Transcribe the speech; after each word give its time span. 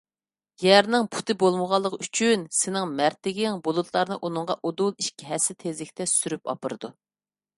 يەرنىڭ 0.67 1.03
پۇتى 1.15 1.33
بولمىغانلىقى 1.43 1.99
ئۈچۈن 2.05 2.45
سېنىڭ 2.61 2.95
مەرتلىكىڭ 3.01 3.61
بۇلۇتلارنى 3.69 4.17
ئۇنىڭغا 4.29 4.57
ئۇدۇل 4.69 4.89
ئىككى 5.05 5.29
ھەسسە 5.33 5.57
تېزلىكتە 5.65 6.11
سۈرۈپ 6.15 6.53
ئاپىرىدۇ. 6.55 6.95